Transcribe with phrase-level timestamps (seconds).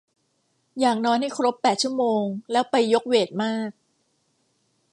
[0.79, 3.71] อยากนอนให้ครบแปดชั่วโมงแล้วไปยกเวทมาก